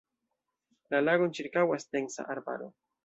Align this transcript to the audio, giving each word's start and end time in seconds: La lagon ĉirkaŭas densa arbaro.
La 0.95 1.01
lagon 1.07 1.35
ĉirkaŭas 1.41 1.89
densa 1.97 2.27
arbaro. 2.37 2.73